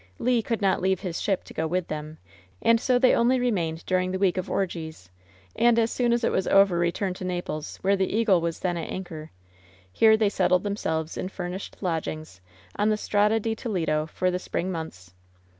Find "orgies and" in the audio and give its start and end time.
4.49-5.77